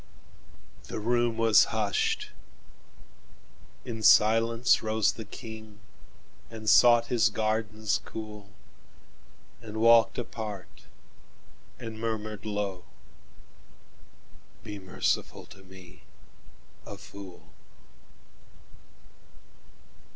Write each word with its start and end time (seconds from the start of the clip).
The 0.85 0.99
room 0.99 1.37
was 1.37 1.65
hushed; 1.65 2.31
in 3.85 4.01
silence 4.01 4.77
roseThe 4.77 5.29
King, 5.29 5.79
and 6.49 6.67
sought 6.67 7.05
his 7.05 7.29
gardens 7.29 8.01
cool, 8.03 8.49
And 9.61 9.77
walked 9.77 10.17
apart, 10.17 10.85
and 11.77 11.99
murmured 11.99 12.47
low,"Be 12.47 14.79
merciful 14.79 15.45
to 15.45 15.61
me, 15.63 16.01
a 16.83 16.97
fool!" 16.97 17.51